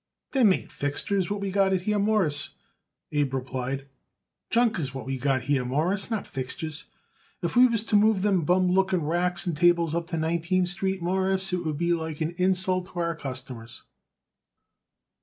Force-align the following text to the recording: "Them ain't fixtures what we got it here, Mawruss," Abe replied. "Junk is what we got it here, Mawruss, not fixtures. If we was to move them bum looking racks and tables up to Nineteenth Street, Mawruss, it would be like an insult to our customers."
"Them 0.31 0.51
ain't 0.53 0.71
fixtures 0.71 1.29
what 1.29 1.41
we 1.41 1.51
got 1.51 1.73
it 1.73 1.81
here, 1.81 1.99
Mawruss," 1.99 2.55
Abe 3.11 3.35
replied. 3.35 3.85
"Junk 4.49 4.79
is 4.79 4.95
what 4.95 5.05
we 5.05 5.19
got 5.19 5.41
it 5.41 5.45
here, 5.45 5.63
Mawruss, 5.63 6.09
not 6.09 6.25
fixtures. 6.25 6.85
If 7.43 7.55
we 7.55 7.67
was 7.67 7.83
to 7.83 7.95
move 7.95 8.23
them 8.23 8.43
bum 8.43 8.71
looking 8.71 9.03
racks 9.03 9.45
and 9.45 9.55
tables 9.55 9.93
up 9.93 10.07
to 10.07 10.17
Nineteenth 10.17 10.69
Street, 10.69 11.03
Mawruss, 11.03 11.53
it 11.53 11.63
would 11.63 11.77
be 11.77 11.93
like 11.93 12.19
an 12.19 12.33
insult 12.39 12.87
to 12.87 12.99
our 12.99 13.15
customers." 13.15 13.83